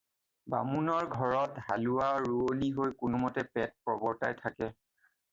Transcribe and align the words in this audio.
বামুণৰ 0.51 1.09
ঘৰত 1.17 1.63
হালোৱা-ৰোৱণী 1.67 2.69
হৈ 2.77 2.95
কোনো 3.01 3.19
মতে 3.25 3.43
পেট 3.57 3.75
প্ৰবৰ্ত্তাই 3.91 4.39
থাকে। 4.41 4.71